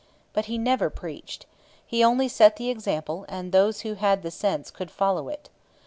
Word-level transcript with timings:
But 0.33 0.45
he 0.45 0.57
never 0.57 0.89
preached. 0.89 1.45
He 1.85 2.03
only 2.03 2.27
set 2.27 2.55
the 2.55 2.71
example, 2.71 3.23
and 3.29 3.51
those 3.51 3.81
who 3.81 3.93
had 3.93 4.23
the 4.23 4.31
sense 4.31 4.71
could 4.71 4.89
follow 4.89 5.29
it. 5.29 5.47